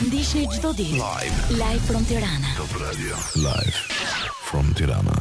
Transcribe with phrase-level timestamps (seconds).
[0.00, 0.96] Ndihni çdo ditë.
[0.96, 1.60] Live.
[1.60, 2.48] Live from Tirana.
[2.56, 3.12] Top Radio.
[3.36, 3.82] Live
[4.48, 5.12] from Tirana.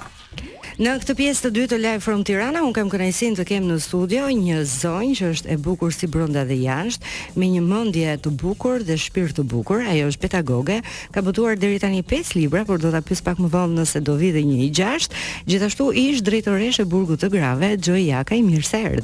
[0.79, 3.75] Në këtë pjesë të dytë të Live from Tirana, un kam kënaqësinë të kem në
[3.83, 8.31] studio një zonjë që është e bukur si brenda dhe jashtë, me një mendje të
[8.39, 9.83] bukur dhe shpirt të bukur.
[9.83, 10.79] Ajo është pedagoge,
[11.11, 14.15] ka botuar deri tani 5 libra, por do ta pyes pak më vonë nëse do
[14.23, 15.25] vitë një i gjashtë.
[15.51, 19.03] Gjithashtu ish drejtoresh e burgut të Grave, Joy Jaka i mirë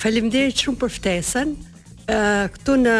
[0.00, 1.50] Faleminderit shumë për ftesën
[2.10, 2.94] ë këtu në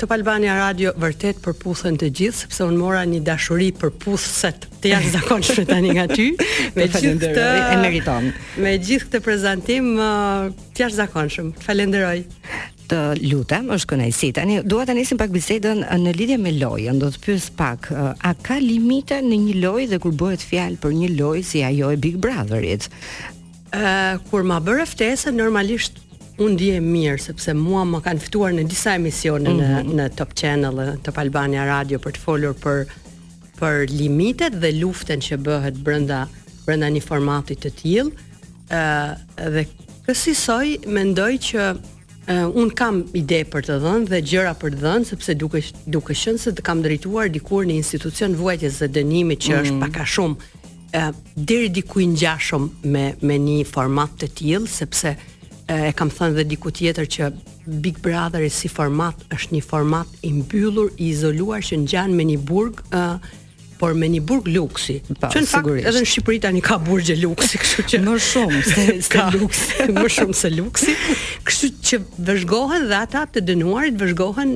[0.00, 4.92] Top Albania Radio vërtet përputhen të gjithë sepse unë mora një dashuri për puthset të
[4.94, 6.28] jashtëzakonshme tani nga ty
[6.76, 8.28] me gjithë këtë e meriton
[8.62, 12.16] me gjithë këtë prezantim të zakonshëm, jashtëzakonshëm falenderoj
[12.92, 17.08] të lutem është kënaqësi tani dua të nisim pak bisedën në lidhje me lojën do
[17.14, 20.98] të pyes pak uh, a ka limite në një lojë dhe kur bëhet fjalë për
[21.00, 22.90] një lojë si ajo e Big Brotherit
[23.72, 25.98] ë uh, kur ma bëre ftesë normalisht
[26.42, 29.70] unë dje mirë, sepse mua më kanë fituar në disa emisione mm -hmm.
[29.70, 29.96] në, mhm.
[30.00, 32.82] në Top Channel, në Top Albania Radio, për të folur për,
[33.60, 36.22] për limitet dhe luften që bëhet brenda,
[36.66, 39.10] brenda një formatit të tjil, uh,
[39.54, 39.64] dhe
[40.06, 45.10] kësisoj, mendoj që uh, unë kam ide për të dhënë dhe gjëra për të dhënë,
[45.12, 45.62] sepse duke,
[45.96, 49.62] duke shënë se të kam drejtuar dikur një institucion vuajtjes dhe dënimi që mm -hmm.
[49.66, 49.82] është mhm.
[49.86, 50.36] paka shumë,
[50.98, 55.14] uh, diri diku i njashëm me, me një format të tjil, sepse
[55.80, 57.28] e kam thënë dhe diku tjetër që
[57.84, 62.38] Big Brother si format është një format i mbyllur, i izoluar që ngjan me një
[62.50, 62.82] burg,
[63.82, 65.00] por me një burg luksi.
[65.18, 68.60] Pa, që në fakt edhe në Shqipëri tani ka burgje luksi, kështu që më shumë
[68.68, 70.94] se se luksi, më shumë se luksi.
[71.48, 71.98] Kështu që
[72.28, 74.52] vëzhgohen dhe ata të dënuarit vëzhgohen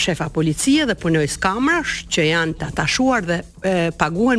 [0.04, 3.92] shefa policie dhe punojës kamerash që janë të atashuar dhe e,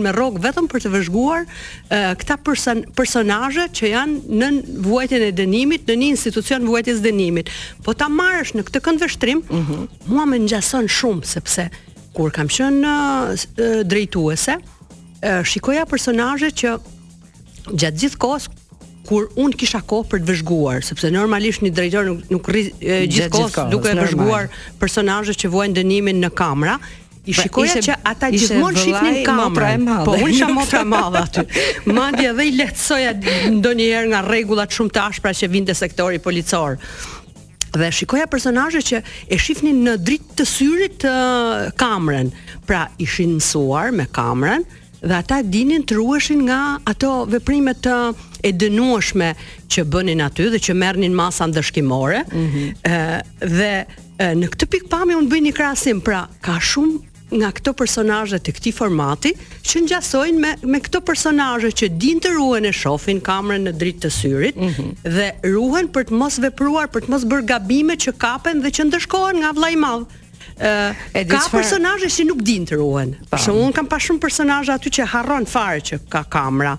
[0.06, 4.46] me rogë vetëm për të vëzhguar e, këta person personaje që janë në
[4.88, 7.46] vuajtjen e dënimit, në një institucion vuajtjes dënimit.
[7.84, 9.84] Po ta marrësh në këtë këndvështrim, mm -hmm.
[10.12, 11.64] mua më ngjason shumë shumë sepse
[12.16, 14.56] kur kam qenë në drejtuese,
[15.46, 16.74] shikoja personazhe që
[17.70, 18.48] gjatë gjithë kohës
[19.08, 23.30] kur un kisha kohë për të vëzhguar, sepse normalisht një drejtor nuk, nuk rri gjithë
[23.34, 24.48] kohës duke vëzhguar
[24.80, 26.80] personazhe që vuajnë dënimin në kamerë.
[27.28, 30.86] I pra, shikoja ishe, që ata gjithmonë shifnin kamera e Po unë jam motra e
[30.88, 31.44] madhe aty.
[31.92, 33.10] Madje edhe i lehtësoja
[33.58, 36.78] ndonjëherë nga rregullat shumë të ashpra që vinte sektori policor
[37.78, 39.00] dhe shikoja personazhe që
[39.30, 41.14] e shifnin në dritë të syrit të
[41.80, 42.32] kamrën.
[42.68, 44.64] Pra ishin mësuar me kamrën
[45.00, 46.58] dhe ata dinin të ruheshin nga
[46.90, 47.94] ato veprime të
[48.44, 49.30] e dënueshme
[49.72, 52.24] që bënin aty dhe që merrnin masa ndëshkimore.
[52.24, 53.22] Ëh mm -hmm.
[53.56, 53.72] dhe
[54.18, 58.40] e, në këtë pikë pami unë bëj një krahasim, pra ka shumë nga këto personazhe
[58.42, 59.32] të këtij formati
[59.62, 64.04] që ngjasojnë me me këto personazhe që din të ruhen e shohin kamerën në dritë
[64.06, 64.90] të syrit mm -hmm.
[65.16, 68.88] dhe ruhen për të mos vepruar, për të mos bërë gabime që kapen dhe që
[68.90, 70.06] ndeshkohen nga vllai i madh.
[70.60, 71.60] Ë ka far...
[71.62, 73.14] personazhe që nuk din të ruhen.
[73.30, 76.76] Për shembull, un kam pa shumë personazhe aty që harron fare që ka kamera,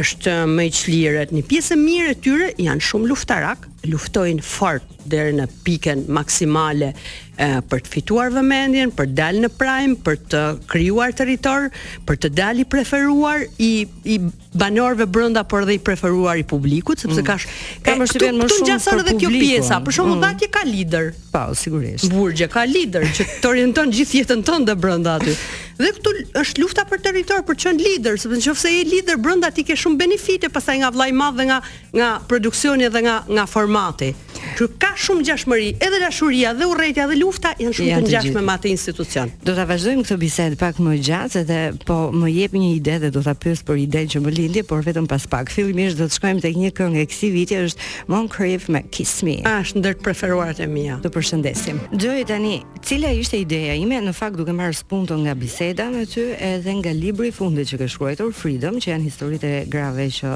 [0.00, 1.30] është më i çliret.
[1.34, 3.58] Një pjesë e mirë e tyre janë shumë luftarak,
[3.92, 9.50] luftojnë fort deri në pikën maksimale e, për të fituar vëmendjen, për të dalë në
[9.58, 11.68] prime, për të krijuar territor,
[12.08, 13.72] për të dalë i preferuar i
[14.10, 17.82] i banorëve brenda por edhe i preferuar i publikut, sepse kash, mm.
[17.86, 17.98] ka ka
[18.40, 19.78] më shumë për edhe kjo pjesa.
[19.86, 20.24] Për shembull, mm.
[20.24, 21.12] dhatje ka lider.
[21.30, 22.08] Po, sigurisht.
[22.10, 25.36] Burgje ka lider që të orienton gjithë jetën tënde brenda aty.
[25.80, 26.12] Dhe këtu
[26.42, 29.78] është lufta për territor, për të qenë lider, sepse nëse je lider brenda ti ke
[29.78, 31.62] shumë benefite pastaj nga vllai i madh dhe nga
[31.94, 34.10] nga produksioni dhe nga nga formati.
[34.58, 38.54] Që ka shumë gjashmëri, edhe dashuria dhe urrejtja dhe lufta janë shumë të ngjashme me
[38.56, 39.30] atë institucion.
[39.46, 43.10] Do ta vazhdojmë këtë bisedë pak më gjatë edhe po më jep një ide dhe
[43.14, 45.52] do ta pyes për ide që më lindje, por vetëm pas pak.
[45.54, 49.36] Fillimisht do të shkojmë tek një këngë e kësaj viti është Moncrief me Kiss Me.
[49.46, 50.98] A, është ndër të preferuarat e mia.
[51.04, 51.78] Të përshëndesim.
[51.94, 52.52] Dojë tani,
[52.86, 56.92] cila ishte ideja ime në fakt duke marrë spunto nga biseda me ty edhe nga
[56.96, 60.30] libri i fundit që ke shkruar Freedom, që janë historitë grave që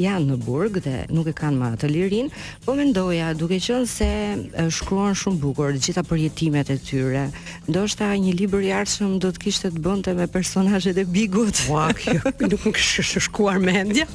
[0.00, 2.30] janë në burg dhe nuk e kanë më atë lirinë,
[2.66, 4.08] po mendoja duke qenë se
[4.72, 7.24] shkruan shumë bukur të gjitha përjetimet e tyre,
[7.68, 11.60] ndoshta një libër i ardhshëm do të kishte të bënte me personazhet e Bigut.
[11.68, 14.06] Ua, kjo nuk është shkuar mendja,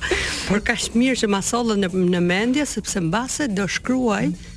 [0.48, 4.56] por ka shmirë që ma sollën në, në mendje sepse mbase do shkruaj mm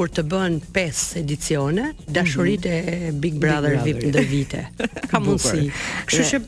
[0.00, 3.06] kur të bën 5 edicione, dashuritë mhm.
[3.08, 4.60] e Big Brother VIP ndër vite.
[5.10, 5.66] Ka mundësi.
[6.08, 6.40] Kështu që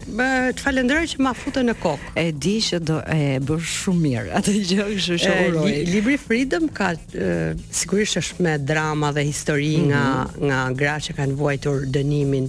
[0.57, 2.13] të falenderoj që ma futën në kokë.
[2.23, 5.67] E di që do e bësh shumë mirë atë gjë, kështu që uroj.
[5.91, 6.95] Libri Freedom ka
[7.77, 9.89] sigurisht është me drama dhe histori mhm.
[9.91, 12.49] nga nga gra që kanë vuajtur dënimin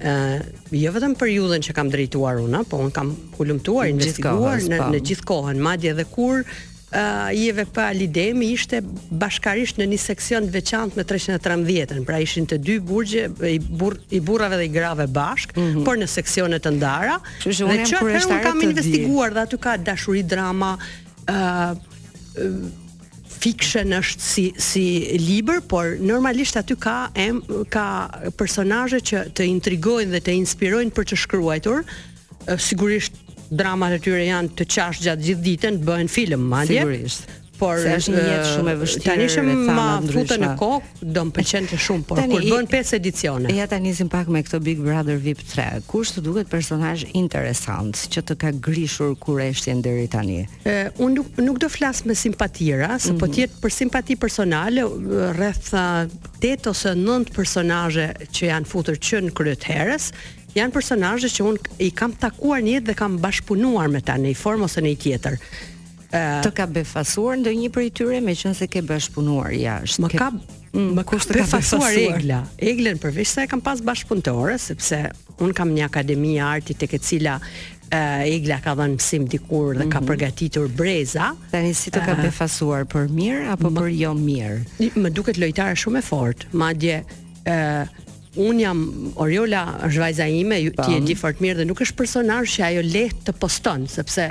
[0.00, 0.44] ë uh,
[0.80, 4.86] jo vetëm periudhën që kam drejtuar unë, po un kam hulumtuar, investiguar në po.
[4.96, 6.40] në gjithë kohën, madje edhe kur
[6.94, 12.48] uh, jeve pa lidemi ishte bashkarisht në një seksion të veçant me 313 pra ishin
[12.50, 15.84] të dy burgje, i, bur, i burrave dhe i grave bashk, mm -hmm.
[15.84, 19.76] por në seksione të ndara, që dhe që atëherë unë kam investiguar dhe aty ka
[19.76, 20.76] dashuri drama,
[21.30, 21.74] uh,
[23.40, 27.86] fiction është si si libër, por normalisht aty ka em, ka
[28.38, 31.84] personazhe që të intrigojnë dhe të inspirojnë për të shkruajtur.
[32.58, 33.12] Sigurisht
[33.50, 36.80] dramat e tyre janë të qash gjatë gjithë ditën, bëhen film, madje.
[36.80, 37.36] Sigurisht.
[37.60, 39.14] Por Se është një jetë shumë e vështirë.
[39.28, 42.92] Tani ma futën në kokë, do më pëlqen të shumë, por tani, kur bën 5
[42.96, 43.50] edicione.
[43.52, 45.82] Ja tani nisim pak me këto Big Brother VIP 3.
[45.90, 50.38] Kush të duket personazh interesant që të ka grishur kureshtjen deri tani?
[50.64, 53.18] unë nuk, nuk do flas me simpatira, mm -hmm.
[53.20, 53.34] po mhm.
[53.34, 54.80] të jetë për simpati personale
[55.36, 55.68] rreth
[56.40, 60.12] 8 ose 9 personazhe që janë futur që në kryet herës,
[60.56, 64.30] janë personazhe që un i kam takuar një jetë dhe kam bashkëpunuar me ta në
[64.32, 65.36] një formë ose në një tjetër.
[66.10, 68.34] Ë uh, të ka befasuar ndonjë prej tyre me
[68.66, 70.04] ke bashkëpunuar jashtë.
[70.04, 72.40] Më ka mm, më kusht të ka befasuar Egla.
[72.58, 75.04] Eglën përveç sa e kam pas bashpunëtore sepse
[75.40, 77.46] un kam një akademi arti tek e cila ë
[77.94, 79.92] uh, Egla ka dhënë mësim dikur dhe mm -hmm.
[79.94, 80.10] ka mhm.
[80.10, 81.30] përgatitur breza.
[81.54, 84.94] Tani si të ka uh, befasuar për mirë apo më, për jo mirë?
[84.94, 87.04] Më duket lojtare shumë e fortë, madje
[87.46, 88.82] ë uh, un jam
[89.20, 92.84] Oriola është vajza ime, ti e di fort mirë dhe nuk është personazh që ajo
[92.86, 94.28] lehtë të poston, sepse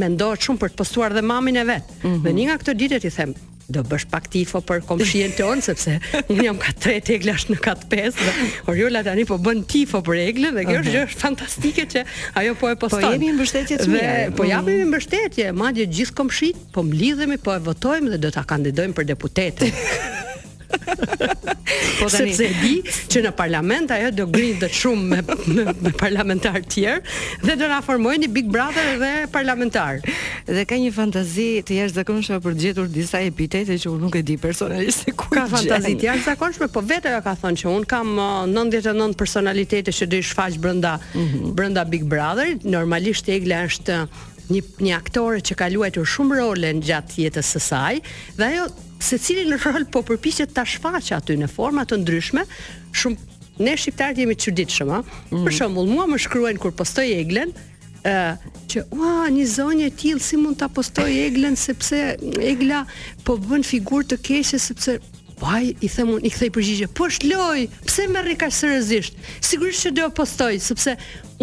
[0.00, 1.82] mendohet shumë për të postuar dhe mamin e vet.
[2.02, 2.22] Mm -hmm.
[2.26, 3.34] Dhe një nga këto ditë ti them,
[3.68, 5.98] do bësh pak tifo për komshien ton sepse
[6.28, 8.32] un jam ka 3 teglash në kat 5 dhe
[8.68, 12.68] Oriola tani po bën tifo për Eglën dhe kjo është gjë fantastike që ajo po
[12.68, 13.02] e po poston.
[13.10, 14.30] Po jemi në mbështetje të mirë.
[14.36, 14.48] Po mm.
[14.50, 18.92] japim në mbështetje, madje gjithë komshit, po mlidhemi, po e votojmë dhe do ta kandidojmë
[18.94, 19.72] për deputete.
[22.00, 22.80] po tani sepse di
[23.12, 25.20] që në parlament ajo do grindet shumë me,
[25.54, 30.00] me, me parlamentar tjerë dhe do na formojnë Big Brother dhe parlamentar.
[30.48, 34.24] Dhe ka një fantazi të jashtëzakonshme për të gjetur disa epitete që unë nuk e
[34.28, 37.90] di personalisht se ku ka fantazi të jashtëzakonshme, po vetë ajo ka thënë që unë
[37.92, 38.12] kam
[38.52, 41.56] 99 uh, personalitete që do i shfaq brenda mm -hmm.
[41.56, 42.56] brenda Big Brother.
[42.64, 44.22] Normalisht Egla është uh,
[44.52, 48.00] një një aktore që ka luajtur shumë role gjatë jetës së saj
[48.36, 48.64] dhe ajo
[49.02, 52.46] se cili në rol po përpiqet ta shfaqë aty në forma të ndryshme,
[52.96, 55.16] shumë ne shqiptarët jemi çuditshëm, ëh.
[55.34, 55.42] Mm.
[55.46, 57.50] Për shembull, mua më shkruajnë kur postoj eglën,
[58.08, 61.98] ëh, që ua, një zonjë e tillë si mund ta postoj eglën sepse
[62.48, 62.84] egla
[63.26, 65.00] po bën figurë të keqe sepse
[65.42, 66.86] Vaj, i them unë, i kthej përgjigje.
[66.94, 69.16] Po është loj, pse më rri kaq seriozisht?
[69.42, 70.92] Sigurisht që do postoj, sepse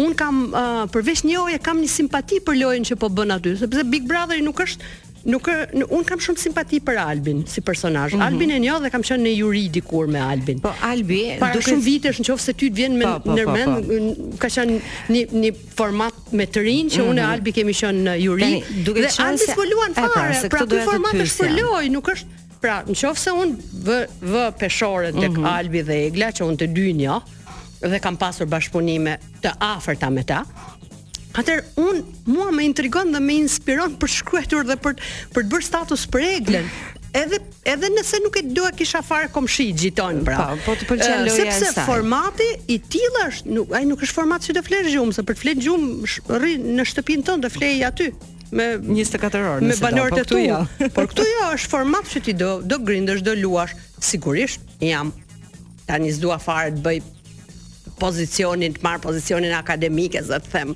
[0.00, 3.52] un kam uh, përveç një oje kam një simpati për lojën që po bën aty,
[3.60, 4.88] sepse Big Brotheri nuk është
[5.20, 5.48] Nuk
[5.92, 8.14] un kam shumë simpati për Albin si personazh.
[8.14, 8.24] Mm -hmm.
[8.26, 10.60] Albin e njeh dhe kam qenë në juri dikur me Albin.
[10.64, 14.38] Po Albi, Para duke shumë vitesh nëse ty të vjen me po, po, po, nërmend,
[14.40, 14.78] ka qenë
[15.12, 17.10] një një format me të rinj që mm -hmm.
[17.10, 17.32] unë e mhm.
[17.34, 18.52] Albi kemi qenë në uh, juri.
[18.86, 22.08] duke qenë se Albi po luan pra, fare, pra ky format është për loj, nuk
[22.14, 22.26] është
[22.60, 23.48] Pra, nëse un
[23.88, 23.98] vë
[24.32, 25.44] vë peshore tek mhm.
[25.48, 27.14] Albi dhe Egla që un të dy një
[27.92, 30.42] dhe kam pasur bashkëpunime të afërta me ta,
[31.38, 34.96] Atëherë un mua më intrigon dhe më inspiron për shkruajtur dhe për
[35.34, 36.70] për të bërë status për Eglën.
[37.20, 37.38] Edhe
[37.72, 40.48] edhe nëse nuk e dua kisha fare komshi gjiton pra.
[40.52, 41.54] Po, po të pëlqen loja e saj.
[41.60, 45.24] Sepse formati i tillë është, nuk ai nuk është format që të flesh gjumë, se
[45.26, 48.10] për të fletë gjumë rri në shtëpinë tënde flej aty
[48.58, 50.42] me 24 orë me po banorët e tu.
[50.42, 50.60] Jo.
[50.96, 55.14] por këtu jo është format që ti do do grindesh, do luash, sigurisht jam.
[55.90, 56.98] Tani s'dua fare të bëj
[58.02, 60.70] pozicionin, të marr pozicionin akademike, zot them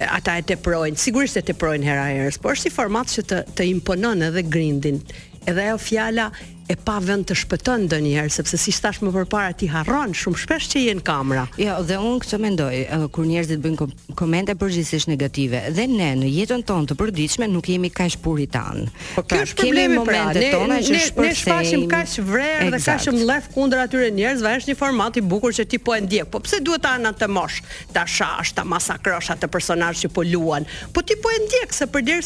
[0.00, 3.68] ata e teprojnë, sigurisht e teprojnë hera herës, por është si format që të, të
[3.72, 5.00] imponon edhe grindin.
[5.46, 6.30] Edhe ajo fjala
[6.68, 10.40] e pa vend të shpëton dhe njerë, sepse si shtash më përpara ti harron shumë
[10.42, 11.44] shpesh që jenë kamra.
[11.60, 13.86] Jo, dhe unë këtë mendoj, uh, kur njerëzit bëjnë
[14.18, 18.84] komente përgjithsisht negative, dhe ne në jetën tonë të përdiqme nuk jemi ka shpuritan.
[19.14, 23.14] Po ka problemi pra, pra ne, tona që ne, Ne shpashim ka shvrerë dhe ka
[23.30, 26.30] lef kundër atyre njerëz, va është një format i bukur që ti po e ndjek,
[26.32, 27.62] po pse duhet anë të mosh,
[27.94, 31.86] të shash, të masakrosh, të personaj që po luan, po ti po e ndjek, se
[31.90, 32.24] përderë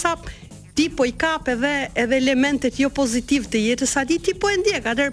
[0.75, 4.51] ti po i kap edhe edhe elementet jo pozitive të jetës a di ti po
[4.53, 5.11] e ndjek atë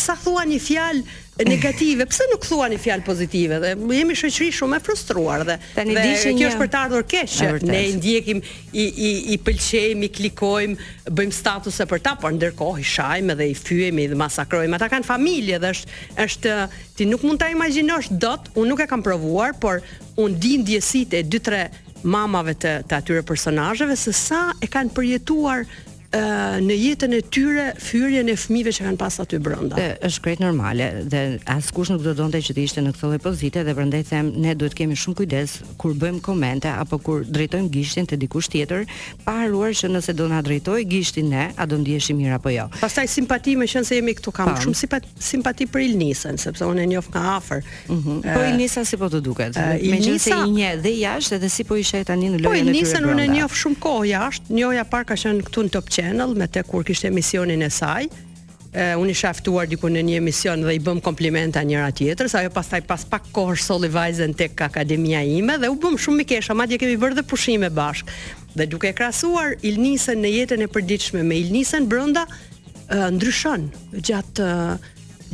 [0.00, 4.80] sa thua një fjalë negative pse nuk thua një fjalë pozitive dhe jemi shoqëri shumë
[4.80, 8.40] e frustruar dhe tani di që kjo është për të ardhur keq që ne ndjekim
[8.82, 13.46] i i i pëlqejmë i klikojmë bëjmë statuse për ta por ndërkohë i shajm edhe
[13.52, 16.56] i fyemi dhe masakrojmë ata kanë familje dhe është është
[16.98, 19.84] ti nuk mund ta imagjinosh dot un nuk e kam provuar por
[20.20, 21.62] un di ndjesitë e
[22.06, 25.64] mamave të, të atyre personazheve se sa e kanë përjetuar
[26.10, 29.76] në jetën e tyre fyrjen e fëmijëve që kanë pas aty brenda.
[29.78, 31.20] Ë është krejt normale dhe
[31.52, 34.54] askush nuk do donte që të ishte në këtë lloj pozite dhe prandaj them ne
[34.58, 38.88] duhet të kemi shumë kujdes kur bëjmë komente apo kur drejtojmë gishtin te dikush tjetër
[39.24, 42.66] pa haruar se nëse do na drejtoj gishtin ne a do ndiheshim mirë apo jo.
[42.80, 46.66] Pastaj simpati më qenë se jemi këtu kam pa, shumë simpati, simpati për Ilnisën sepse
[46.68, 47.62] unë e njoh nga afër.
[47.88, 48.18] Uh mhm.
[48.20, 48.34] -huh.
[48.34, 49.54] Po Ilnisa si po të duket.
[49.90, 52.64] Megjithëse i nje dhe jashtë edhe si po ishte tani në lojën po, e tyre.
[52.64, 55.86] Po Ilnisën unë e njoh shumë kohë jashtë, njoha parka që janë këtu në top
[56.00, 58.06] Channel me te kur kishte emisionin e saj.
[58.72, 59.32] E, unë isha
[59.68, 63.26] diku në një emision dhe i bëm komplimenta njëra tjetër, sa ajo pastaj pas pak
[63.34, 67.18] kohë solli vajzën tek akademia ime dhe u bëm shumë i kesha, madje kemi bërë
[67.18, 68.06] dhe pushime bashk.
[68.54, 72.24] Dhe duke krahasuar krasuar Ilnisën në jetën e përditshme me Ilnisën brenda
[73.10, 74.46] ndryshon gjatë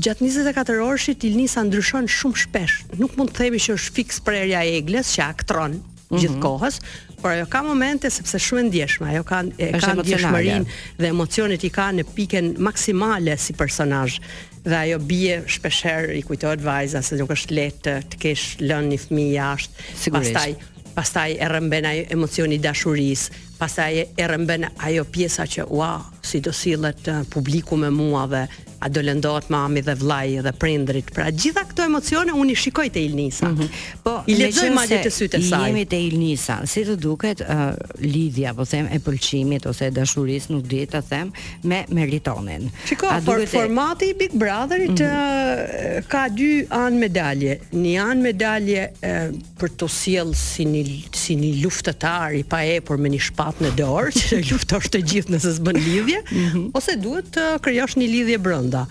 [0.05, 2.77] gjat 24 orëshit Ilnisa ndryshon shumë shpesh.
[3.01, 6.21] Nuk mund të themi që është për prerja e Egles që aktron mm -hmm.
[6.21, 6.81] gjithkohës,
[7.27, 9.07] por ajo ka momente sepse shumë e ndjeshme.
[9.11, 14.21] Ajo ka e ka ndjeshmërinë dhe emocionet i ka në pikën maksimale si personazh
[14.67, 19.01] dhe ajo bie shpeshherë i kujtohet vajza se nuk është lehtë të kesh lënë një
[19.09, 20.11] fëmijë jashtë.
[20.15, 20.51] Pastaj
[20.97, 26.55] pastaj e rëmben ajo emocioni dashurisë, pastaj e rëmben ajo pjesa që wow, si do
[26.57, 28.47] sillet uh, publiku me mua dhe
[28.81, 31.09] a do lëndohet mami dhe vllai dhe prindrit.
[31.15, 33.49] Pra gjitha këto emocione unë i shikoj te Ilnisa.
[33.49, 33.69] Mm -hmm.
[34.03, 35.69] Po i lexoj madje të sytë saj.
[35.69, 36.59] Jemi te Ilnisa.
[36.67, 41.01] Si të duket uh, lidhja, po them, e pëlqimit ose e dashurisë nuk di ta
[41.01, 41.33] them
[41.65, 42.71] me Meritonin.
[42.89, 43.47] Shikoj por te...
[43.47, 45.99] formati i Big Brotherit mm -hmm.
[45.99, 47.53] uh, ka dy anë medalje.
[47.73, 52.43] Një anë medalje uh, për të sjell si një si një luftëtar i
[52.77, 56.71] epur me një shpatë në dorë, që luftosh të gjithë nëse s'bën lidhje, mm -hmm.
[56.75, 58.87] ose duhet të uh, krijosh një lidhje brë brenda.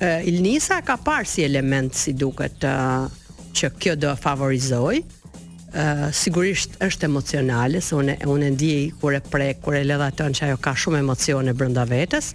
[0.00, 2.72] E, Ilnisa ka parë si element si duket e,
[3.58, 5.02] që kjo do favorizoj.
[6.16, 10.28] sigurisht është emocionale, se unë unë e ndiej kur e prek, kur e lëdha atë
[10.38, 12.30] që ajo ka shumë emocione brenda vetes,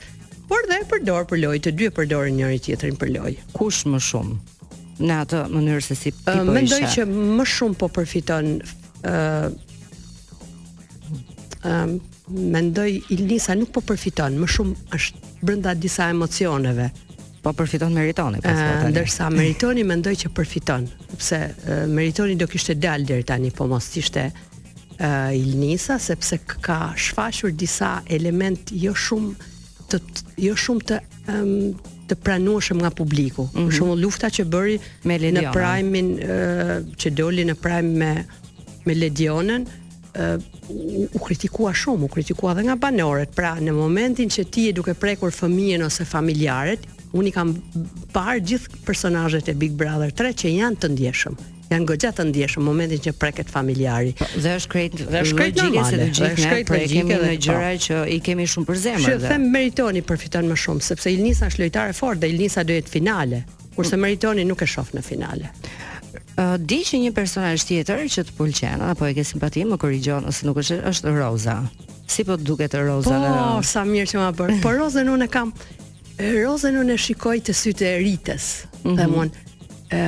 [0.48, 3.38] por dhe e përdor për lojë, të dy e përdorin njëri tjetrin për lojë.
[3.58, 4.36] Kush më shumë?
[5.10, 6.46] Në atë mënyrë se si tipojë.
[6.60, 9.18] Mendoj që më shumë po përfiton ë
[11.64, 16.90] Ehm, mendoj Ilnisa nuk po përfiton, më shumë është brenda disa emocioneve.
[17.44, 22.76] Po përfiton meritoni pas ehm, Ndërsa meritoni mendoj që përfiton, sepse ehm, meritoni do kishte
[22.76, 24.30] dalë deri tani, po mos ishte
[25.04, 29.32] Ilnisa sepse ka shfaqur disa elementë jo shumë
[29.92, 29.98] të
[30.46, 31.00] jo shumë të
[31.34, 31.56] um,
[32.08, 33.48] të pranueshëm nga publiku.
[33.48, 33.58] Mm -hmm.
[33.58, 33.76] Për mhm.
[33.78, 34.78] shembull lufta që bëri
[35.10, 38.12] me Ledionën në primin uh, që doli në prim me
[38.86, 39.62] me Ledionën,
[40.20, 43.34] uh, u kritikua shumë, u kritikua dhe nga banorët.
[43.36, 47.54] Pra, në momentin që ti e duke prekur fëmijën ose familjarët, unë i kam
[48.14, 51.38] parë gjithë personajet e Big Brother 3 që janë të ndjeshëm
[51.74, 54.12] janë goxha të ndjeshëm momentin që preket familjari.
[54.20, 58.02] Po, dhe është krejt dhe është krejt logjike se të gjithë ne prekemi gjëra që
[58.14, 59.06] i kemi shumë për zemër.
[59.08, 62.94] Që them meritoni përfiton më shumë sepse Ilnisa është lojtare fort dhe Ilnisa do jetë
[62.94, 63.42] finale,
[63.74, 65.50] kurse meritoni nuk e shoh në finale
[66.58, 70.48] di që një personazh tjetër që të pëlqen apo e ke simpati më korrigjon ose
[70.48, 71.60] nuk është është Roza.
[72.10, 74.58] Si po duket Roza në Po sa mirë që ma bën.
[74.64, 75.52] Po Rozën unë e kam
[76.20, 78.50] Rozën unë e shikoj të sytë e rites.
[78.86, 79.30] Mm -hmm.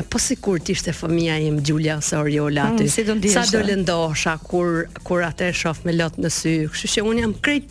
[0.09, 2.83] po sikur kur ishte fëmia im Giulia ose Oriola mm, aty.
[2.83, 6.67] Mm, si do sa do lëndosha kur kur atë shoh me lot në sy.
[6.67, 7.63] Kështu që un jam krejt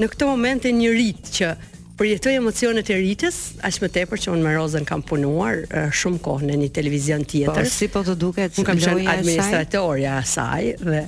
[0.00, 1.56] në këtë moment e një rit që
[2.00, 3.38] përjetoj emocionet e rritës,
[3.68, 7.26] aq më tepër që unë me Rozën kam punuar eh, shumë kohë në një televizion
[7.28, 7.66] tjetër.
[7.66, 11.02] Po si po të duket, unë kam qenë administratorja e saj dhe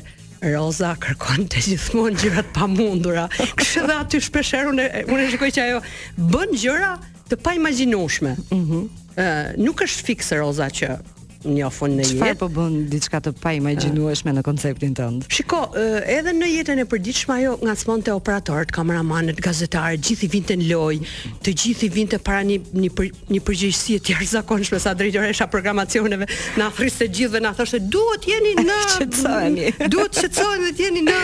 [0.52, 3.25] Roza kërkon të gjithmonë gjëra të pamundura.
[3.38, 5.80] Kështu edhe aty shpeshherë unë unë shikoj që ajo
[6.34, 6.92] bën gjëra
[7.30, 8.37] të paimagjinueshme.
[8.46, 8.84] Ëh, mhm.
[8.84, 9.02] eh,
[9.56, 10.88] Mm nuk është fikse Roza që
[11.49, 12.16] njofun në jetë.
[12.16, 15.26] Çfarë po bën diçka të paimagjinueshme në konceptin tënd?
[15.32, 20.68] Shiko, edhe në jetën e përditshme ajo ngacmon operatorët, kameramanët, gazetarët, gjithë i vinte në
[20.72, 21.00] loj,
[21.44, 26.26] të gjithë i vinte para një një, për, një përgjegjësie të jashtëzakonshme sa drejtoresha programacioneve,
[26.61, 29.72] na afriste gjithë dhe na thoshte duhet jeni në qetësoheni.
[29.92, 31.20] duhet qetësoheni dhe të jeni në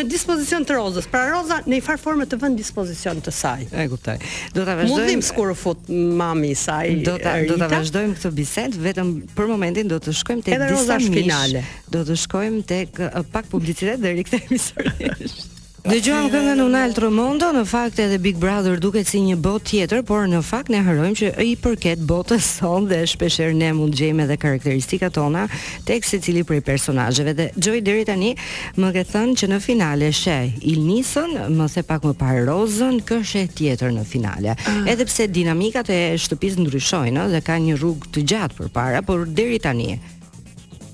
[0.00, 1.08] në dispozicion të Rozës.
[1.10, 3.66] Pra Roza në një farë forme të vend dispozicion të saj.
[3.74, 4.14] E kuptoj.
[4.54, 5.16] Do ta vazhdojmë.
[5.16, 6.92] Mundim fut mami i saj.
[7.06, 10.98] Do ta do ta vazhdojmë këtë bisedë vetëm për momentin do të shkojmë tek disa
[11.06, 11.62] finale.
[11.96, 15.38] Do të shkojmë tek eh, pak publicitet dhe rikthehemi sërish.
[15.80, 19.62] Dhe gjojmë këngë në Unal Tremondo, në fakt edhe Big Brother duket si një bot
[19.64, 23.96] tjetër, por në fakt ne harojmë që i përket botës sonë dhe shpesher ne mund
[23.96, 25.46] gjejmë edhe karakteristika tona
[25.88, 27.32] tek se cili prej personajëve.
[27.38, 28.34] Dhe gjoj deri tani
[28.76, 33.46] më ke thënë që në finale il Ilnisën, më the pak më parë Rozën, këshe
[33.56, 34.56] tjetër në finale.
[34.68, 34.84] Uh.
[34.84, 39.24] Edhe pse dinamikat e shtëpisë ndryshojnë dhe ka një rrug të gjatë për para, por
[39.24, 40.18] deri tani...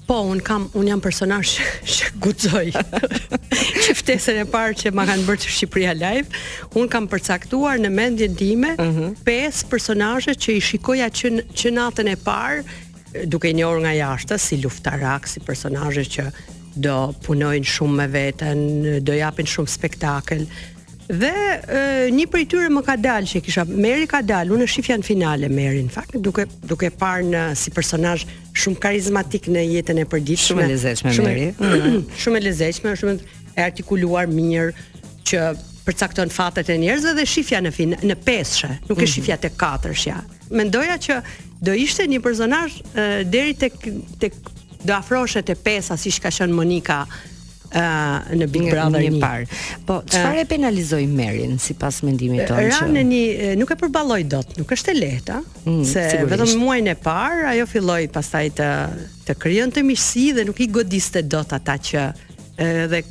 [0.06, 1.56] Po, un kam un jam personazh
[1.90, 2.66] që guxoj.
[3.86, 6.30] Qyftesën e parë që ma kanë bërë Shqipëria live,
[6.78, 8.92] un kam përcaktuar në mendjen time uh mhm.
[8.98, 9.16] -huh.
[9.26, 12.62] pesë personazhe që i shikoja që, që natën e parë
[13.32, 16.24] duke njohur nga jashtë si luftarak, si personazhe që
[16.86, 18.58] do punojnë shumë me veten,
[19.04, 20.46] do japin shumë spektakël.
[21.06, 24.96] Dhe e, një prej tyre më ka dalë që kisha Meri ka dalë, unë shifja
[24.98, 28.24] në finale Meri në fakt, duke duke parë në si personazh
[28.58, 30.56] shumë karizmatik në jetën e përditshme.
[30.56, 31.78] Shumë e lezetshme shumë, Meri.
[32.24, 33.14] shumë e lezetshme, shumë
[33.60, 34.72] e artikuluar mirë
[35.30, 35.44] që
[35.86, 39.12] përcakton fatet e njerëzve dhe shifja në fin në peshë, nuk e mhm.
[39.12, 40.16] shifja katër shja.
[40.50, 41.20] Mendoja që
[41.68, 42.80] do ishte një personazh
[43.30, 43.78] deri tek
[44.22, 44.34] tek
[44.86, 47.04] do afroshet të pesa siç ka qenë Monika
[47.66, 49.46] Uh, në Big Brother një parë.
[49.88, 52.68] Po, çfarë uh, e penalizoi Merin sipas mendimit tonë?
[52.70, 56.30] Ra në një nuk e përballoi dot, nuk është e lehtë, ëh, mm, se sigurisht.
[56.30, 58.68] vetëm muajin e parë ajo filloi pastaj të
[59.26, 62.06] të krijon të miqësi dhe nuk i godiste dot ata që
[62.62, 63.02] edhe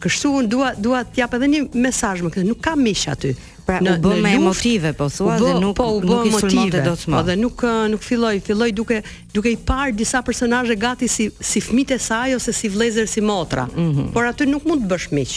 [0.00, 3.34] kështu un dua dua t'jap edhe një mesazh më këtë, nuk kam miq aty
[3.66, 6.94] pra në, u bë me emotive po thua dhe nuk po u bë emotive do
[6.94, 7.12] të thotë.
[7.16, 9.02] Po dhe nuk eh, nuk filloi, filloi duke
[9.34, 13.20] duke i parë disa personazhe gati si si fëmitë e saj ose si vëllezër si
[13.30, 13.66] motra.
[13.74, 14.12] Mm -hmm.
[14.14, 15.34] Por aty nuk mund të bësh miq.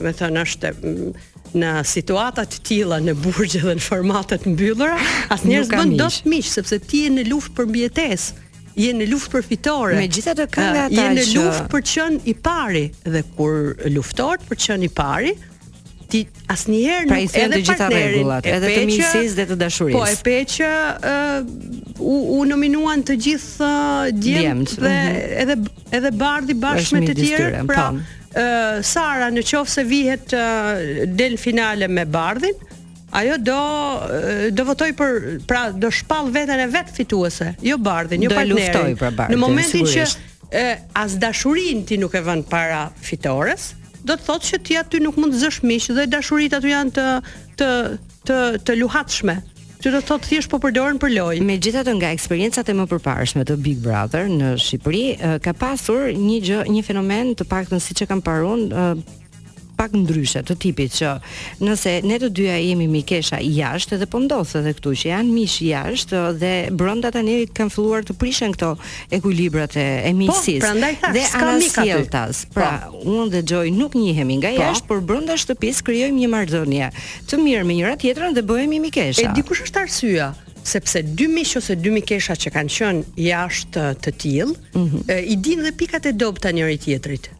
[0.00, 1.12] Do të thonë është mm,
[1.62, 4.96] në situata të tilla në burgje dhe në formatet mbyllura,
[5.34, 8.30] asnjëherë nuk bën dot miq sepse ti je në luftë për mbijetesë.
[8.84, 9.94] Je në luftë për fitore.
[9.96, 10.88] Me gjithë eh, ata.
[10.90, 13.54] Je në luftë për të qenë i pari dhe kur
[13.96, 15.32] luftohet për të qenë i pari,
[16.10, 16.22] ti
[16.52, 19.96] asnjëherë pra nuk edhe gjitha rregullat, edhe të miqësisë dhe të dashurisë.
[19.96, 20.68] Po e pe që
[21.98, 25.42] u, u nominuan të gjithë uh, djemt dhe mhm.
[25.42, 25.56] edhe
[26.00, 28.38] edhe bardhi bashkë me të tjerë, pra uh,
[28.84, 32.62] Sara në qoftë se vihet uh, del finale me bardhin
[33.16, 33.60] ajo do
[34.52, 38.82] do votoj për pra do shpall veten e vet fituese jo bardhin, jo partnerin do
[38.90, 43.70] luftoj për në momentin që as dashurinë ti nuk e vën para fitores
[44.04, 46.92] do të thotë që ti aty nuk mund të zësh miq dhe dashuritë aty janë
[46.96, 47.06] të
[47.60, 47.68] të
[48.28, 49.36] të të luhatshme.
[49.82, 51.42] Që do të thotë thjesht po përdoren për lojë.
[51.46, 56.38] Megjithatë nga eksperiencat e më përparshme të Big Brother në Shqipëri, eh, ka pasur një
[56.48, 59.18] gjë, një fenomen të paktën siç e kam parë eh,
[59.76, 61.12] pak ndryshe të tipit që
[61.64, 65.58] nëse ne të dyja jemi mikesha jashtë edhe po ndodh edhe këtu që janë mish
[65.68, 68.72] jashtë dhe brenda njerit kanë filluar të prishen këto
[69.18, 72.44] ekuilibrat e, e Po, pra, thash, dhe ana sjelltas.
[72.48, 72.54] Po.
[72.56, 73.00] Pra, po.
[73.10, 74.62] unë dhe Joy nuk njihemi nga po.
[74.62, 76.88] jashtë, por brenda shtëpisë krijojmë një marrëdhënie
[77.30, 79.26] të mirë me njëra tjetrën dhe bëhemi mikesha.
[79.28, 80.30] E dikush është arsyeja
[80.66, 85.24] sepse dy mish ose dy mikesha që kanë qenë jashtë të tillë, mm -hmm.
[85.32, 87.30] i dinë dhe pikat e dobta njëri tjetrit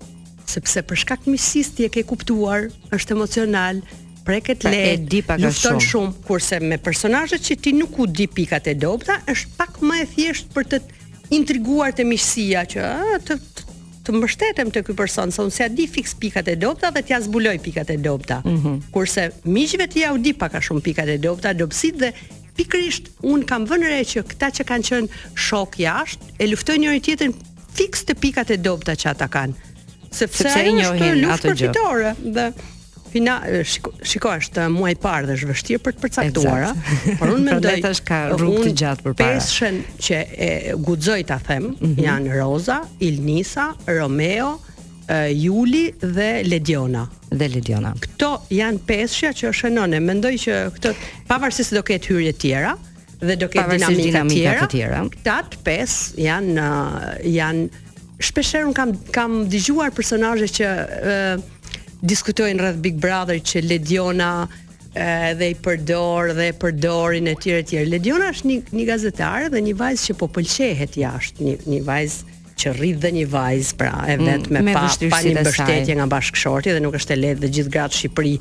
[0.50, 3.82] sepse për shkak të miqësisë ti e ke kuptuar, është emocional,
[4.26, 4.78] preket le.
[4.92, 5.82] E di pak a shumë.
[5.90, 10.00] shumë kurse me personazhet që ti nuk u di pikat e dobta, është pak më
[10.04, 10.82] e thjeshtë për të
[11.36, 13.64] intriguar të miqësia që a, të, të
[14.06, 17.18] të mbështetem te ky person, se unë s'ja di fiks pikat e dobta dhe t'ja
[17.26, 18.36] zbuloj pikat e dobta.
[18.46, 18.76] Mm -hmm.
[18.94, 22.12] Kurse miqve t'ja u di pak a shumë pikat e dobta, dobësit dhe
[22.56, 27.00] pikrisht un kam vënë re që këta që kanë qenë shok jashtë e luftojnë njëri
[27.00, 27.32] tjetrin
[27.74, 29.54] fiks të pikat e dobta që ata kanë
[30.14, 32.46] sepse, sepse ajo është një luftë përfitore dhe
[33.16, 36.64] Fina, shiko, shiko është muaj parë dhe është vështirë për të përcaktuar,
[37.20, 37.92] por unë rrugë të
[38.34, 39.14] unë përpara.
[39.20, 40.50] peshen që e
[40.84, 42.02] guxoj të them, mm -hmm.
[42.04, 44.50] janë Roza, Ilnisa, Romeo,
[45.32, 47.06] Juli dhe Lediona.
[47.30, 47.94] Dhe Lediona.
[47.98, 50.92] Këto janë peshja që është në mendoj që këto,
[51.30, 52.76] pavarësisht se do ketë hyrje tjera,
[53.22, 57.64] dhe do ketë dinamika tjera, këtë atë pes janë, janë, janë,
[58.22, 61.34] shpeshherë kam kam dëgjuar personazhe që uh,
[62.06, 64.30] diskutojnë rreth Big Brother që Lediona
[64.96, 67.82] edhe i përdor dhe e përdorin etj etj.
[67.84, 72.32] Lediona është një një gazetare dhe një vajzë që po pëlqehet jashtë, një një vajzë
[72.56, 75.98] që rrit dhe një vajzë pra e vet mm, me, me pa, pa një mbështetje
[75.98, 78.32] nga bashkëshorti dhe nuk është e lehtë dhe gjithë gratë Shqipëri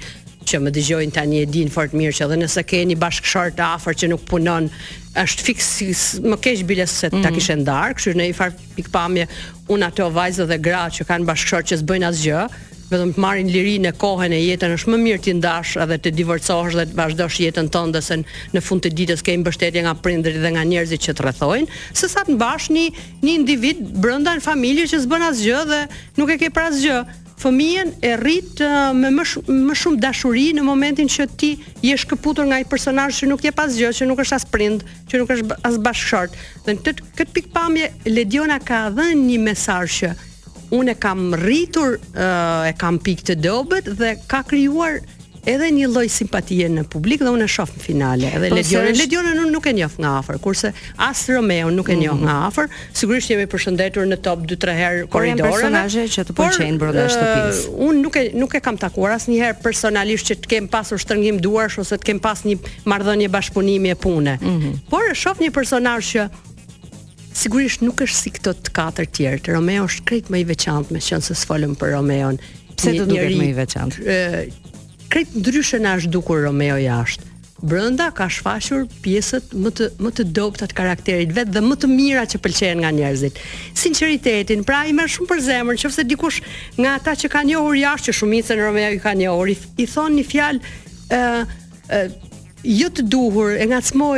[0.50, 3.98] që më dëgjojnë tani e din fort mirë që edhe nëse keni bashkëshort të afër
[4.02, 4.70] që nuk punon,
[5.18, 5.90] është fiksi
[6.30, 7.34] më keq bile se ta mhm.
[7.38, 9.28] kishe ndar, kështu në një far pikpamje
[9.74, 12.46] un ato vajzë dhe gra që kanë bashkëshort që s'bëjnë asgjë,
[12.86, 16.76] vetëm të marrin lirinë, kohën e jetën, është më mirë ti ndash edhe të divorcohesh
[16.78, 18.20] dhe të vazhdosh jetën tënde se
[18.54, 22.22] në fund të ditës ke mbështetje nga prindërit dhe nga njerëzit që të rrethojnë, sesa
[22.28, 22.86] të mbash një,
[23.26, 25.82] një individ brenda një familje që s'bën asgjë dhe
[26.22, 27.02] nuk e ke për asgjë
[27.46, 31.52] fëmijën e rrit uh, me më sh më shumë dashuri në momentin që ti
[31.86, 34.86] je shkëputur nga ai personazh që nuk je pas gjë, që nuk është as prind,
[35.12, 36.38] që nuk është as bashkëshort.
[36.66, 40.14] Dhe në këtë kët pikë pamje Lediona ka dhënë një mesazh që
[40.76, 44.98] unë kam rritur, uh, e kam pikë të dobët dhe ka krijuar
[45.46, 48.30] edhe një lloj simpatie në publik dhe unë e shoh në finale.
[48.36, 49.46] Edhe po, Ledionin, është...
[49.46, 50.72] unë nuk e njeh nga afër, kurse
[51.06, 52.02] as Romeo nuk e mhm.
[52.02, 52.24] njeh mm -hmm.
[52.24, 52.70] nga afër.
[53.02, 55.10] Sigurisht jemi përshëndetur në top 2-3 herë korridoren.
[55.10, 57.68] Por janë personazhe që të pëlqejnë brenda shtëpisë.
[57.88, 61.80] unë nuk e nuk e kam takuar asnjëherë personalisht që të kem pasur shtrëngim duarsh
[61.80, 64.38] ose të kem pas një marrëdhënie bashkëpunimi e pune.
[64.42, 64.74] Mm -hmm.
[64.90, 66.30] Por e shoh një personazh që
[67.34, 69.52] sigurisht nuk është si këto të katër tjerë.
[69.54, 72.38] Romeo është krejt më i veçantë, meqense s'folëm për Romeon.
[72.78, 73.96] Pse do të duket më i veçantë?
[75.14, 77.32] Kretë ndryshën na është dukur Romeo jashtë.
[77.66, 81.88] Brenda ka shfaqur pjesët më të më të dobta të karakterit vetë dhe më të
[81.92, 83.38] mira që pëlqejnë nga njerëzit.
[83.80, 86.42] Sinqeritetin, pra i merr shumë për zemër nëse dikush
[86.82, 90.16] nga ata që kanë njohur jashtë që shumicën Romeo i kanë njohur, i, i thonë
[90.20, 90.74] një fjalë
[91.16, 92.02] ë
[92.66, 93.66] jo të duhur, e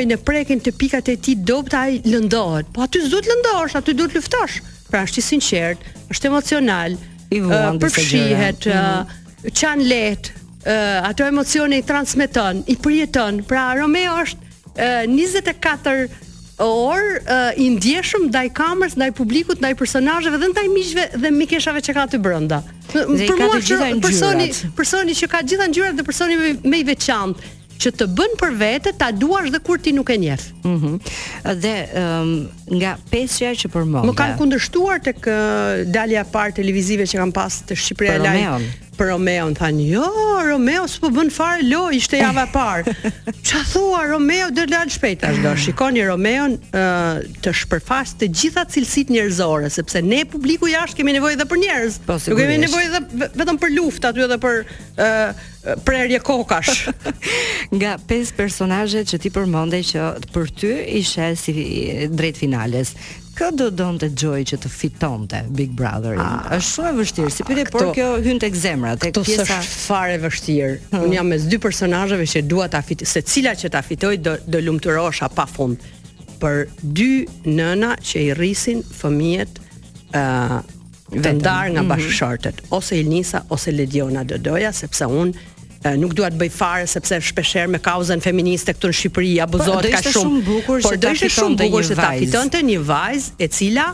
[0.10, 2.72] në prekin të pikat e ti dopt, a i lëndohet.
[2.74, 4.62] Po aty sdo të lëndosh, aty du të luftosh.
[4.88, 5.82] Pra është i sinqert,
[6.16, 6.96] është emocional,
[7.28, 9.04] I uh, përfshihet, mm -hmm.
[9.04, 10.32] uh, qan letë,
[10.68, 13.42] uh, ato emocione i transmeton, i përjeton.
[13.48, 16.08] Pra Romeo është uh, 24
[16.58, 21.84] or uh, i ndjeshëm ndaj kamerës, ndaj publikut, ndaj personazheve dhe ndaj miqve dhe mikeshave
[21.86, 22.64] që ka aty brenda.
[22.96, 23.06] Për
[23.38, 24.50] ka mua është personi,
[24.80, 28.92] personi që ka gjitha ngjyrat dhe personi më, i veçantë që të bën për vete,
[28.98, 30.46] ta duash dhe kur ti nuk e njeh.
[30.66, 30.74] Mhm.
[30.74, 32.32] Mm dhe um,
[32.76, 34.10] nga pesja që përmend.
[34.10, 35.30] Më kanë kundërshtuar tek
[35.94, 40.04] dalja e parë televizive që kanë pas të Shqipëria Live për Romeo, në thanë, jo,
[40.48, 42.96] Romeo së po bën farë lo, ishte java parë.
[43.48, 45.60] Qa thua, Romeo dhe lalë shpejt, ashtë do, ah.
[45.64, 51.40] shikoni Romeo uh, të shpërfas të gjitha cilësit njerëzore, sepse ne publiku jashtë kemi nevojë
[51.44, 54.58] dhe për njerëz, po, si nuk kemi nevojë dhe vetëm për luft, aty edhe për
[54.64, 55.46] uh,
[55.86, 56.82] prerje kokash.
[57.78, 61.56] Nga pesë personazhe që ti përmendej që për ty ishe si
[62.18, 62.96] drejt finales,
[63.38, 66.18] kë do donte Joy që të fitonte Big Brother?
[66.22, 66.48] Ah.
[66.58, 67.34] Është shumë e vështirë.
[67.36, 70.78] Si pyet, por kjo hyn tek zemra, tek pjesa është fare e vështirë.
[70.92, 71.06] Hmm.
[71.06, 74.38] Unë jam mes dy personazheve që dua ta fit, se cila që ta fitoj do
[74.48, 75.84] do lumturosha pafund
[76.42, 77.12] për dy
[77.50, 79.62] nëna që i rrisin fëmijët
[80.16, 80.58] ë uh,
[81.08, 81.88] vendar nga mhm.
[81.94, 82.78] bashkëshortet, mm -hmm.
[82.78, 85.32] ose Elnisa ose Lediona doja, sepse un
[85.86, 89.44] Eh, nuk dua të bëj fare sepse shpeshherë me kauzën feministe këtu në Shqipëri po,
[89.48, 90.38] abuzohet ka shumë.
[90.66, 93.88] por do ishte shumë bukur se ta fitonte një vajzë e cila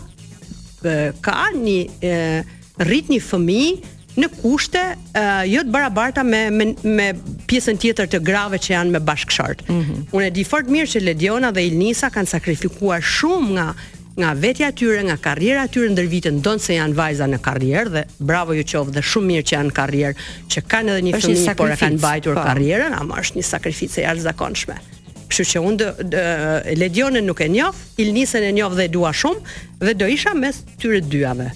[0.84, 2.42] eh, ka një eh,
[2.88, 7.08] rrit një fëmijë në kushte uh, jo të barabarta me me, me
[7.50, 9.64] pjesën tjetër të grave që janë me bashkëshort.
[9.68, 10.04] Mm -hmm.
[10.12, 13.68] Unë e di fort mirë që Lediona dhe Ilnisa kanë sakrifikuar shumë nga
[14.18, 18.54] nga vetja tyre, nga karriera tyre ndër vite ndonse janë vajza në karrierë dhe bravo
[18.54, 21.72] ju qof dhe shumë mirë që janë në karrierë, që kanë edhe një fëmijë por
[21.74, 22.44] e kanë mbajtur po.
[22.50, 24.76] karrierën, ama është një sakrificë e jashtëzakonshme.
[25.34, 25.88] Kështu që unë
[26.78, 30.62] Ledionën nuk e njoh, Ilnisën e njoh dhe e dua shumë dhe do isha mes
[30.80, 31.50] tyre dyave.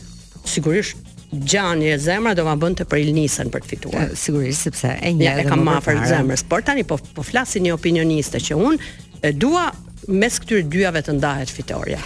[0.49, 4.93] Sigurisht Gjani e zemra do ma bënd të për ilnisën për të fituar Sigurisht, sepse
[5.03, 5.75] e një ja, edhe E kam ma
[6.07, 9.65] zemrës, por tani po, po flasin një opinioniste që unë E dua
[10.07, 11.97] mes këtyre dyave të ndahet fitoria.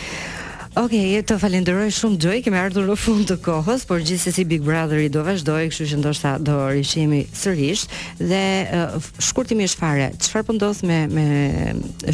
[0.79, 0.93] Ok,
[1.27, 5.19] të falenderoj shumë Joy, kemi ardhur në fund të kohës, por gjithsesi Big Brotheri do
[5.27, 7.81] vazhdoj, kështu që ndoshta do rishimi sërish
[8.21, 8.39] dhe
[8.71, 11.25] uh, shkurtimisht fare, çfarë po me me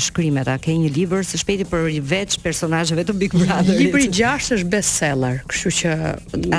[0.01, 0.49] shkrimet?
[0.49, 3.77] A ke një libër së shpejti për veç personazheve të Big Brotherit?
[3.77, 5.93] Libri 6 është bestseller, kështu që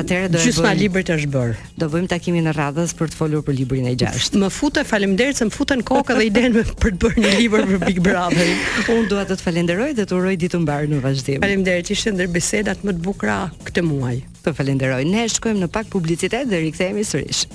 [0.05, 1.53] atëherë do të libri të është bër.
[1.83, 4.37] Do bëjmë takimin në radhës për të folur për librin e 6.
[4.39, 8.01] Më futë faleminderit se më kokë dhe me për të bërë një libër për Big
[8.07, 8.63] Brotherin.
[8.87, 11.43] Unë dua të të falenderoj dhe të uroj ditë mbarë në vazhdim.
[11.43, 14.15] Faleminderit që ishte ndër bisedat më të bukura këtë muaj.
[14.45, 15.01] Të falenderoj.
[15.09, 17.47] Ne shkojmë në pak publicitet dhe rikthehemi sërish.